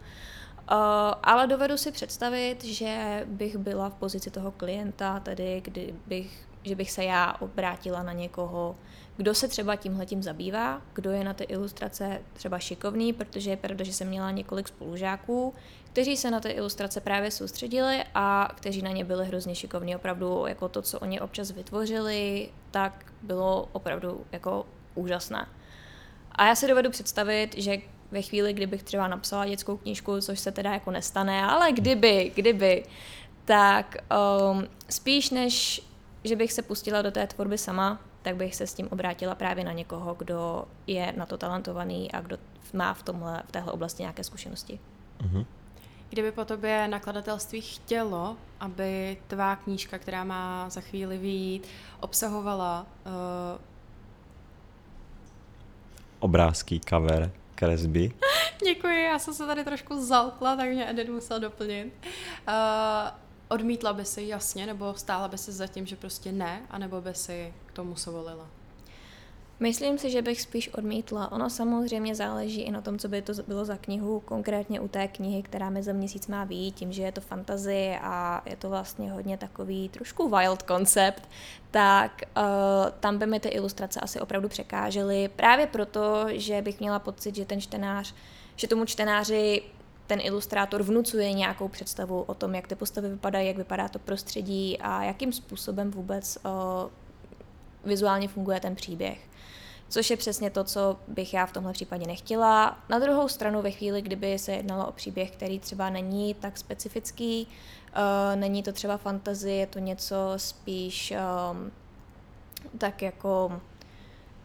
Uh, 0.72 0.78
ale 1.24 1.48
dovedu 1.48 1.78
si 1.78 1.92
představit, 1.92 2.64
že 2.64 3.24
bych 3.26 3.58
byla 3.58 3.90
v 3.90 3.94
pozici 3.94 4.32
toho 4.32 4.52
klienta, 4.52 5.20
tedy 5.20 5.62
kdybych, 5.66 6.48
že 6.64 6.76
bych 6.76 6.92
se 6.92 7.04
já 7.04 7.36
obrátila 7.40 8.04
na 8.04 8.14
někoho, 8.14 8.76
kdo 9.18 9.36
se 9.36 9.48
třeba 9.48 9.76
tímhletím 9.76 10.24
zabývá, 10.24 10.82
kdo 10.94 11.12
je 11.12 11.24
na 11.24 11.34
ty 11.34 11.44
ilustrace 11.44 12.22
třeba 12.34 12.60
šikovný, 12.60 13.14
protože 13.14 13.50
je 13.50 13.58
pravda, 13.58 13.86
že 13.86 13.94
jsem 13.94 14.08
měla 14.08 14.32
několik 14.32 14.68
spolužáků, 14.68 15.54
kteří 15.86 16.18
se 16.18 16.32
na 16.32 16.40
ty 16.40 16.50
ilustrace 16.50 17.02
právě 17.02 17.32
soustředili 17.32 18.04
a 18.16 18.50
kteří 18.56 18.82
na 18.82 18.92
ně 18.92 19.06
byli 19.06 19.26
hrozně 19.26 19.56
šikovní. 19.56 19.96
Opravdu 19.96 20.44
jako 20.48 20.70
to, 20.70 20.82
co 20.82 21.00
oni 21.00 21.22
občas 21.22 21.52
vytvořili, 21.52 22.50
tak 22.72 23.06
bylo 23.22 23.70
opravdu 23.72 24.26
jako 24.32 24.66
úžasné. 24.96 25.48
A 26.32 26.46
já 26.46 26.56
si 26.56 26.68
dovedu 26.68 26.90
představit, 26.90 27.56
že 27.58 27.78
ve 28.14 28.22
chvíli, 28.22 28.54
kdybych 28.54 28.84
třeba 28.84 29.08
napsala 29.08 29.46
dětskou 29.46 29.78
knížku, 29.78 30.22
což 30.22 30.40
se 30.40 30.52
teda 30.52 30.74
jako 30.74 30.92
nestane, 30.92 31.44
ale 31.44 31.72
kdyby, 31.72 32.32
kdyby, 32.36 32.86
tak 33.46 33.96
um, 34.52 34.64
spíš 34.90 35.30
než, 35.30 35.82
že 36.24 36.36
bych 36.36 36.54
se 36.54 36.62
pustila 36.62 37.02
do 37.02 37.12
té 37.12 37.28
tvorby 37.28 37.58
sama, 37.58 38.00
tak 38.22 38.36
bych 38.36 38.56
se 38.56 38.68
s 38.68 38.74
tím 38.74 38.88
obrátila 38.92 39.36
právě 39.36 39.64
na 39.64 39.72
někoho, 39.72 40.14
kdo 40.14 40.66
je 40.88 41.14
na 41.18 41.26
to 41.26 41.38
talentovaný 41.38 42.12
a 42.12 42.22
kdo 42.22 42.38
má 42.74 42.94
v, 42.94 43.04
tomhle, 43.04 43.44
v 43.48 43.52
téhle 43.52 43.72
oblasti 43.72 44.04
nějaké 44.04 44.24
zkušenosti. 44.24 44.80
Mm-hmm. 45.22 45.46
Kdyby 46.10 46.32
po 46.32 46.46
tobě 46.46 46.88
nakladatelství 46.88 47.62
chtělo, 47.62 48.38
aby 48.60 49.18
tvá 49.28 49.56
knížka, 49.56 49.98
která 49.98 50.24
má 50.24 50.70
za 50.70 50.82
chvíli 50.82 51.18
výjít, 51.18 51.68
obsahovala 52.00 52.86
uh... 53.06 53.62
obrázky, 56.20 56.80
cover, 56.90 57.32
kresby? 57.56 58.12
Děkuji, 58.66 59.04
já 59.04 59.20
jsem 59.20 59.34
se 59.34 59.46
tady 59.46 59.64
trošku 59.64 60.06
zalkla, 60.06 60.56
tak 60.56 60.70
mě 60.70 60.90
Eden 60.90 61.14
musel 61.14 61.40
doplnit. 61.40 61.94
Uh, 62.48 62.54
odmítla 63.48 63.94
by 63.94 64.06
si 64.06 64.24
jasně, 64.24 64.66
nebo 64.66 64.94
stála 64.94 65.28
by 65.28 65.38
si 65.38 65.52
za 65.52 65.68
tím, 65.68 65.86
že 65.86 65.96
prostě 65.96 66.32
ne, 66.32 66.62
anebo 66.70 67.02
by 67.02 67.14
si 67.14 67.54
k 67.66 67.72
tomu 67.72 67.96
sovolila? 67.96 68.48
Myslím 69.60 69.98
si, 69.98 70.10
že 70.10 70.22
bych 70.22 70.42
spíš 70.42 70.74
odmítla. 70.74 71.32
Ono 71.32 71.50
samozřejmě 71.50 72.16
záleží 72.16 72.62
i 72.62 72.72
na 72.72 72.82
tom, 72.82 73.00
co 73.00 73.08
by 73.08 73.22
to 73.22 73.34
bylo 73.48 73.66
za 73.66 73.78
knihu, 73.78 74.20
konkrétně 74.20 74.80
u 74.80 74.88
té 74.88 75.08
knihy, 75.08 75.44
která 75.44 75.70
mi 75.70 75.84
za 75.84 75.94
měsíc 75.94 76.28
má 76.28 76.46
být, 76.46 76.76
tím, 76.76 76.94
že 76.94 77.04
je 77.04 77.12
to 77.12 77.22
fantasy 77.22 77.98
a 78.02 78.44
je 78.46 78.56
to 78.56 78.70
vlastně 78.70 79.12
hodně 79.12 79.38
takový 79.38 79.90
trošku 79.90 80.30
wild 80.30 80.64
koncept, 80.64 81.30
tak 81.72 82.22
uh, 82.38 82.44
tam 83.00 83.18
by 83.18 83.26
mi 83.26 83.40
ty 83.40 83.50
ilustrace 83.50 84.00
asi 84.00 84.20
opravdu 84.20 84.50
překážely. 84.50 85.30
Právě 85.36 85.68
proto, 85.68 86.26
že 86.30 86.62
bych 86.62 86.80
měla 86.80 87.00
pocit, 87.00 87.36
že 87.36 87.46
ten 87.46 87.62
čtenář, 87.62 88.14
že 88.56 88.68
tomu 88.68 88.86
čtenáři 88.86 89.62
ten 90.08 90.20
ilustrátor 90.22 90.84
vnucuje 90.84 91.34
nějakou 91.34 91.68
představu 91.68 92.22
o 92.22 92.34
tom, 92.34 92.56
jak 92.56 92.68
ty 92.68 92.76
postavy 92.76 93.10
vypadají, 93.10 93.48
jak 93.48 93.58
vypadá 93.58 93.88
to 93.88 94.00
prostředí 94.00 94.78
a 94.82 95.04
jakým 95.04 95.34
způsobem 95.34 95.92
vůbec 95.92 96.38
uh, 96.46 96.52
vizuálně 97.86 98.28
funguje 98.28 98.60
ten 98.60 98.76
příběh 98.76 99.33
což 99.94 100.10
je 100.10 100.18
přesně 100.18 100.50
to, 100.50 100.64
co 100.64 100.98
bych 101.08 101.34
já 101.34 101.46
v 101.46 101.52
tomhle 101.52 101.74
případě 101.74 102.08
nechtěla. 102.08 102.80
Na 102.90 103.00
druhou 103.00 103.28
stranu 103.28 103.62
ve 103.62 103.72
chvíli, 103.72 104.02
kdyby 104.02 104.40
se 104.40 104.52
jednalo 104.52 104.88
o 104.88 104.92
příběh, 104.92 105.32
který 105.32 105.60
třeba 105.60 105.90
není 105.90 106.34
tak 106.34 106.58
specifický, 106.58 107.48
uh, 107.48 108.40
není 108.40 108.64
to 108.64 108.72
třeba 108.72 108.98
fantazie, 108.98 109.56
je 109.56 109.68
to 109.68 109.80
něco 109.80 110.16
spíš 110.38 111.14
um, 111.52 111.72
tak 112.78 113.02
jako 113.02 113.62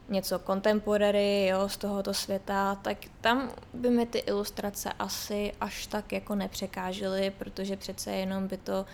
něco 0.08 0.38
contemporary 0.38 1.46
jo, 1.46 1.68
z 1.68 1.76
tohoto 1.76 2.14
světa, 2.14 2.74
tak 2.74 2.98
tam 3.20 3.50
by 3.74 3.90
mi 3.90 4.06
ty 4.06 4.18
ilustrace 4.18 4.92
asi 4.98 5.52
až 5.60 5.86
tak 5.86 6.12
jako 6.12 6.34
nepřekážely, 6.34 7.32
protože 7.38 7.76
přece 7.76 8.12
jenom 8.12 8.48
by 8.48 8.56
to 8.56 8.86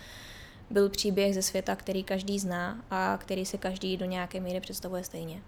byl 0.69 0.89
příběh 0.89 1.35
ze 1.35 1.41
světa, 1.41 1.75
který 1.75 2.03
každý 2.03 2.39
zná 2.39 2.77
a 2.91 3.17
který 3.21 3.45
si 3.45 3.57
každý 3.57 3.97
do 3.97 4.05
nějaké 4.05 4.39
míry 4.39 4.59
představuje 4.59 5.03
stejně. 5.03 5.41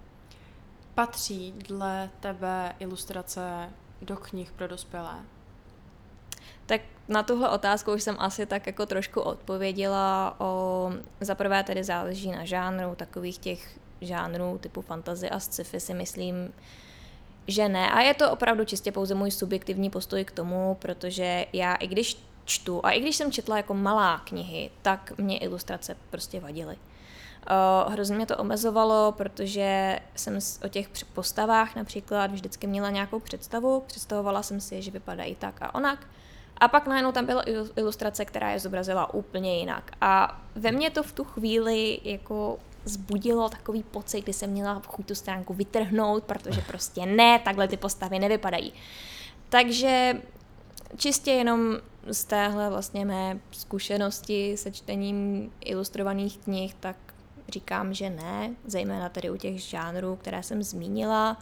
Patří 0.97 1.51
dle 1.51 2.09
tebe 2.19 2.75
ilustrace 2.79 3.69
do 4.01 4.17
knih 4.17 4.51
pro 4.51 4.67
dospělé? 4.67 5.15
Tak 6.65 6.81
na 7.07 7.23
tuhle 7.23 7.49
otázku 7.49 7.93
už 7.93 8.03
jsem 8.03 8.15
asi 8.19 8.45
tak 8.45 8.67
jako 8.67 8.85
trošku 8.85 9.21
odpověděla. 9.21 10.35
O, 10.39 10.91
za 11.21 11.35
prvé 11.35 11.63
tedy 11.63 11.83
záleží 11.83 12.31
na 12.31 12.45
žánru, 12.45 12.95
takových 12.95 13.37
těch 13.37 13.79
žánrů 14.01 14.57
typu 14.57 14.81
fantasy 14.81 15.29
a 15.29 15.39
sci-fi 15.39 15.79
si 15.79 15.93
myslím, 15.93 16.53
že 17.47 17.69
ne. 17.69 17.91
A 17.91 18.01
je 18.01 18.13
to 18.13 18.31
opravdu 18.31 18.65
čistě 18.65 18.91
pouze 18.91 19.15
můj 19.15 19.31
subjektivní 19.31 19.89
postoj 19.89 20.25
k 20.25 20.31
tomu, 20.31 20.77
protože 20.81 21.45
já 21.53 21.75
i 21.75 21.87
když 21.87 22.23
čtu 22.45 22.85
a 22.85 22.91
i 22.91 23.01
když 23.01 23.15
jsem 23.15 23.31
četla 23.31 23.57
jako 23.57 23.73
malá 23.73 24.19
knihy, 24.19 24.69
tak 24.81 25.17
mě 25.17 25.37
ilustrace 25.37 25.97
prostě 26.09 26.39
vadily. 26.39 26.77
Uh, 27.51 27.93
hrozně 27.93 28.15
mě 28.15 28.25
to 28.25 28.37
omezovalo, 28.37 29.11
protože 29.11 29.99
jsem 30.15 30.39
o 30.65 30.67
těch 30.67 30.89
postavách 31.13 31.75
například 31.75 32.31
vždycky 32.31 32.67
měla 32.67 32.89
nějakou 32.89 33.19
představu, 33.19 33.83
představovala 33.87 34.43
jsem 34.43 34.61
si, 34.61 34.81
že 34.81 34.91
vypadají 34.91 35.35
tak 35.35 35.61
a 35.61 35.75
onak. 35.75 36.07
A 36.57 36.67
pak 36.67 36.87
najednou 36.87 37.11
tam 37.11 37.25
byla 37.25 37.43
ilustrace, 37.75 38.25
která 38.25 38.51
je 38.51 38.59
zobrazila 38.59 39.13
úplně 39.13 39.59
jinak. 39.59 39.91
A 40.01 40.41
ve 40.55 40.71
mně 40.71 40.89
to 40.89 41.03
v 41.03 41.11
tu 41.11 41.23
chvíli 41.23 41.99
jako 42.03 42.59
zbudilo 42.85 43.49
takový 43.49 43.83
pocit, 43.83 44.21
kdy 44.21 44.33
jsem 44.33 44.49
měla 44.49 44.81
chuť 44.87 45.05
tu 45.05 45.15
stránku 45.15 45.53
vytrhnout, 45.53 46.23
protože 46.23 46.61
prostě 46.61 47.05
ne, 47.05 47.39
takhle 47.39 47.67
ty 47.67 47.77
postavy 47.77 48.19
nevypadají. 48.19 48.73
Takže 49.49 50.21
čistě 50.97 51.31
jenom 51.31 51.77
z 52.11 52.25
téhle 52.25 52.69
vlastně 52.69 53.05
mé 53.05 53.39
zkušenosti 53.51 54.57
se 54.57 54.71
čtením 54.71 55.51
ilustrovaných 55.65 56.37
knih, 56.37 56.73
tak 56.73 56.97
říkám, 57.49 57.93
že 57.93 58.09
ne, 58.09 58.55
zejména 58.65 59.09
tedy 59.09 59.29
u 59.29 59.37
těch 59.37 59.61
žánrů, 59.61 60.15
které 60.15 60.43
jsem 60.43 60.63
zmínila, 60.63 61.37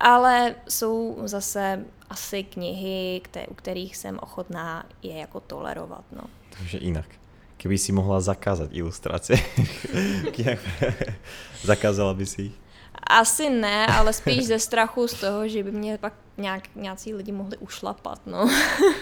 ale 0.00 0.54
jsou 0.68 1.18
zase 1.24 1.84
asi 2.10 2.42
knihy, 2.42 3.20
které, 3.24 3.46
u 3.46 3.54
kterých 3.54 3.96
jsem 3.96 4.18
ochotná 4.22 4.86
je 5.02 5.18
jako 5.18 5.40
tolerovat. 5.40 6.04
No. 6.12 6.22
Takže 6.58 6.78
jinak. 6.80 7.06
Kdyby 7.56 7.78
si 7.78 7.92
mohla 7.92 8.20
zakázat 8.20 8.68
ilustrace, 8.72 9.34
zakázala 11.62 12.14
by 12.14 12.26
si 12.26 12.42
jich? 12.42 12.54
Asi 13.06 13.50
ne, 13.50 13.86
ale 13.86 14.12
spíš 14.12 14.46
ze 14.46 14.58
strachu 14.58 15.08
z 15.08 15.14
toho, 15.14 15.48
že 15.48 15.62
by 15.62 15.72
mě 15.72 15.98
pak 15.98 16.12
nějak, 16.36 16.68
nějací 16.74 17.14
lidi 17.14 17.32
mohli 17.32 17.56
ušlapat. 17.56 18.20
No. 18.26 18.50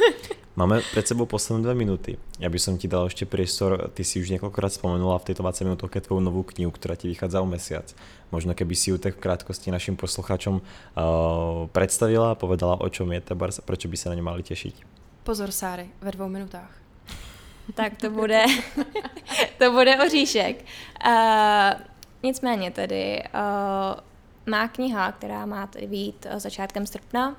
Máme 0.58 0.80
před 0.80 1.08
sebou 1.08 1.26
posledné 1.26 1.62
dvě 1.62 1.74
minuty. 1.74 2.18
Já 2.38 2.50
bych 2.50 2.62
ti 2.78 2.88
dal 2.88 3.04
ještě 3.04 3.26
priestor, 3.26 3.90
ty 3.94 4.04
si 4.04 4.20
už 4.20 4.30
několikrát 4.30 4.72
spomenula 4.72 5.18
v 5.18 5.24
této 5.24 5.42
20 5.42 5.64
minutách 5.64 5.90
tvoju 5.90 6.20
novou 6.20 6.42
knihu, 6.42 6.70
která 6.70 6.94
ti 6.94 7.08
vychádza 7.08 7.40
o 7.40 7.46
mesiac. 7.46 7.94
Možno 8.32 8.54
keby 8.54 8.76
si 8.76 8.90
ju 8.90 8.98
tak 8.98 9.14
v 9.14 9.18
krátkosti 9.18 9.70
našim 9.70 9.96
posluchačům 9.96 10.54
uh, 10.54 11.66
predstavila 11.66 12.30
a 12.30 12.34
povedala, 12.34 12.80
o 12.80 12.88
čom 12.88 13.12
je 13.12 13.20
ta 13.20 13.34
a 13.34 13.62
proč 13.64 13.86
by 13.86 13.96
se 13.96 14.08
na 14.08 14.14
ně 14.14 14.22
mali 14.22 14.42
těšit. 14.42 14.74
Pozor, 15.22 15.50
Sáry, 15.50 15.90
ve 16.00 16.10
dvou 16.10 16.28
minutách. 16.28 16.70
Tak 17.74 17.96
to 17.96 18.10
bude, 18.10 18.44
to 19.58 19.72
bude 19.72 20.04
oříšek. 20.06 20.64
Uh, 21.06 21.80
nicméně 22.22 22.70
tedy, 22.70 23.22
uh, 23.34 24.00
má 24.46 24.68
kniha, 24.68 25.12
která 25.12 25.46
má 25.46 25.70
být 25.86 26.26
začátkem 26.36 26.86
srpna, 26.86 27.36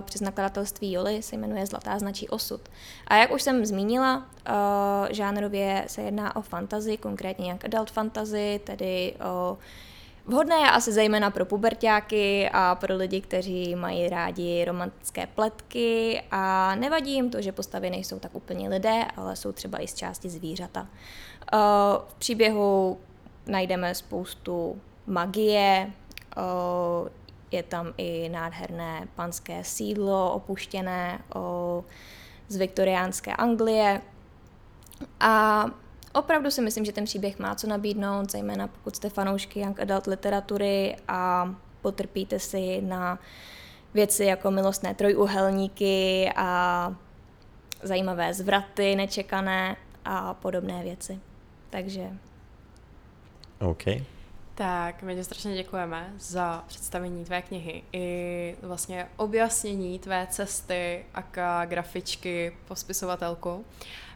přes 0.00 0.20
nakladatelství 0.20 0.92
Joli 0.92 1.22
se 1.22 1.36
jmenuje 1.36 1.66
Zlatá 1.66 1.98
značí 1.98 2.28
osud. 2.28 2.60
A 3.06 3.16
jak 3.16 3.32
už 3.32 3.42
jsem 3.42 3.66
zmínila, 3.66 4.26
eh, 4.46 5.14
žánrově 5.14 5.84
se 5.86 6.02
jedná 6.02 6.36
o 6.36 6.42
fantasy, 6.42 6.96
konkrétně 6.96 7.50
jak 7.50 7.64
adult 7.64 7.90
fantasy, 7.90 8.60
tedy 8.64 9.14
o 9.24 9.58
Vhodné 10.28 10.56
je 10.56 10.70
asi 10.70 10.92
zejména 10.92 11.30
pro 11.30 11.44
pubertáky 11.44 12.50
a 12.52 12.74
pro 12.74 12.96
lidi, 12.96 13.20
kteří 13.20 13.74
mají 13.74 14.08
rádi 14.08 14.64
romantické 14.64 15.26
pletky 15.26 16.22
a 16.30 16.74
nevadí 16.74 17.12
jim 17.12 17.30
to, 17.30 17.42
že 17.42 17.52
postavy 17.52 17.90
nejsou 17.90 18.18
tak 18.18 18.34
úplně 18.34 18.68
lidé, 18.68 19.04
ale 19.16 19.36
jsou 19.36 19.52
třeba 19.52 19.82
i 19.82 19.88
z 19.88 19.94
části 19.94 20.28
zvířata. 20.28 20.86
Eh, 21.52 21.56
v 22.08 22.14
příběhu 22.18 22.98
najdeme 23.46 23.94
spoustu 23.94 24.80
magie, 25.06 25.92
je 27.50 27.62
tam 27.62 27.92
i 27.96 28.28
nádherné 28.28 29.08
panské 29.14 29.64
sídlo 29.64 30.32
opuštěné 30.32 31.18
o, 31.34 31.84
z 32.48 32.56
viktoriánské 32.56 33.36
Anglie. 33.36 34.00
A 35.20 35.64
opravdu 36.14 36.50
si 36.50 36.60
myslím, 36.60 36.84
že 36.84 36.92
ten 36.92 37.04
příběh 37.04 37.38
má 37.38 37.54
co 37.54 37.66
nabídnout, 37.66 38.30
zejména 38.30 38.66
pokud 38.66 38.96
jste 38.96 39.10
fanoušky 39.10 39.60
young 39.60 39.80
adult 39.80 40.06
literatury 40.06 40.96
a 41.08 41.54
potrpíte 41.82 42.38
si 42.38 42.80
na 42.82 43.18
věci 43.94 44.24
jako 44.24 44.50
milostné 44.50 44.94
trojuhelníky 44.94 46.30
a 46.36 46.94
zajímavé 47.82 48.34
zvraty 48.34 48.96
nečekané 48.96 49.76
a 50.04 50.34
podobné 50.34 50.82
věci. 50.82 51.20
Takže... 51.70 52.10
OK. 53.60 53.84
Tak, 54.58 55.02
my 55.02 55.14
tě 55.14 55.24
strašně 55.24 55.54
děkujeme 55.54 56.14
za 56.18 56.64
představení 56.66 57.24
tvé 57.24 57.42
knihy 57.42 57.82
i 57.92 58.56
vlastně 58.62 59.06
objasnění 59.16 59.98
tvé 59.98 60.26
cesty 60.30 61.04
a 61.14 61.64
grafičky 61.64 62.56
po 62.68 62.76
spisovatelku. 62.76 63.64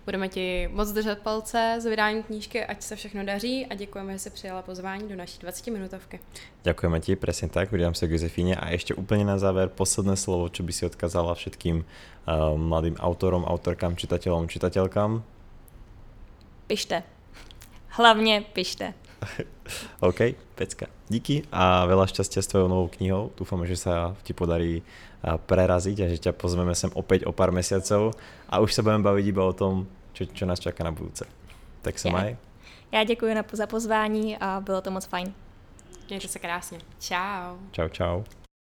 Budeme 0.04 0.28
ti 0.28 0.68
moc 0.72 0.92
držet 0.92 1.18
palce 1.18 1.76
z 1.78 1.84
vydání 1.84 2.22
knížky, 2.22 2.64
ať 2.64 2.82
se 2.82 2.96
všechno 2.96 3.24
daří 3.24 3.66
a 3.66 3.74
děkujeme, 3.74 4.12
že 4.12 4.18
jsi 4.18 4.30
přijala 4.30 4.62
pozvání 4.62 5.08
do 5.08 5.16
naší 5.16 5.38
20 5.38 5.66
minutovky. 5.66 6.20
Děkujeme 6.62 7.00
ti, 7.00 7.16
přesně 7.16 7.48
tak, 7.48 7.72
vydám 7.72 7.94
se 7.94 8.08
k 8.08 8.10
Josefíně 8.10 8.56
a 8.56 8.70
ještě 8.70 8.94
úplně 8.94 9.24
na 9.24 9.38
závěr 9.38 9.68
posledné 9.68 10.16
slovo, 10.16 10.48
co 10.48 10.62
by 10.62 10.72
si 10.72 10.86
odkazala 10.86 11.34
všetkým 11.34 11.76
uh, 11.76 12.58
mladým 12.58 12.96
autorom, 12.96 13.44
autorkám, 13.44 13.96
čitatelům, 13.96 14.48
čitatelkám. 14.48 15.22
Pište. 16.66 17.02
Hlavně 17.88 18.44
pište. 18.52 18.94
OK, 20.08 20.34
pecka. 20.54 20.86
Díky 21.08 21.44
a 21.52 21.84
veľa 21.86 22.06
šťastia 22.08 22.40
s 22.42 22.50
tvojou 22.50 22.68
novou 22.68 22.88
knihou. 22.88 23.32
Dúfam, 23.36 23.60
že 23.66 23.76
sa 23.76 24.16
ti 24.24 24.32
podarí 24.32 24.82
preraziť 25.20 25.96
a 26.00 26.06
že 26.08 26.16
ťa 26.16 26.32
pozveme 26.32 26.72
sem 26.72 26.88
opäť 26.96 27.28
o 27.28 27.32
pár 27.32 27.52
mesiacov 27.52 28.16
a 28.48 28.64
už 28.64 28.72
sa 28.72 28.80
budeme 28.80 29.04
baviť 29.04 29.24
iba 29.28 29.44
o 29.44 29.52
tom, 29.52 29.84
čo, 30.16 30.24
čo 30.24 30.44
nás 30.48 30.60
čaká 30.60 30.80
na 30.80 30.92
budúce. 30.92 31.28
Tak 31.82 31.98
se 31.98 32.10
maj. 32.10 32.36
Já 32.92 33.04
děkuji 33.04 33.34
na- 33.34 33.44
za 33.52 33.66
pozvání 33.66 34.36
a 34.38 34.60
bylo 34.60 34.80
to 34.80 34.90
moc 34.90 35.04
fajn. 35.04 35.32
Mějte 36.08 36.28
se 36.28 36.38
krásně. 36.38 36.78
Čau. 36.98 37.56
Čau, 37.72 37.88
čau. 37.88 38.24